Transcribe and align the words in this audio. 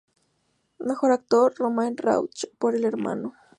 Mejor 0.79 1.11
Actor: 1.11 1.53
Romain 1.59 1.95
Rondeau, 1.95 2.27
por 2.57 2.73
El 2.75 2.85
hermano. 2.85 3.35